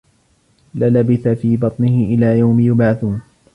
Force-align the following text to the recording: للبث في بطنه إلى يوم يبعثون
للبث 0.75 1.27
في 1.27 1.57
بطنه 1.57 2.03
إلى 2.03 2.39
يوم 2.39 2.59
يبعثون 2.59 3.21